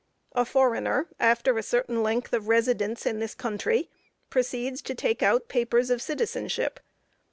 [0.31, 3.91] A foreigner, after a certain length of residence in this country,
[4.31, 6.79] proceeds to take out papers of citizenship.